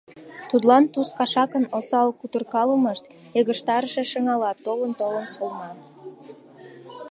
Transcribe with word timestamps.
Тудлан 0.49 0.83
Туз 0.93 1.09
кашакын 1.17 1.65
осал 1.77 2.09
кутыркалымышт 2.19 3.05
йыгыжтарыше 3.35 4.03
шыҥала 4.11 4.51
толын-толын 4.65 5.25
солна. 5.33 5.69